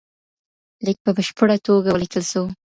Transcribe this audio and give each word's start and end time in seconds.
ليک 0.85 0.97
په 1.05 1.11
بشپړه 1.17 1.55
توګه 1.67 1.89
وليکل 1.91 2.23
سو. 2.31 2.43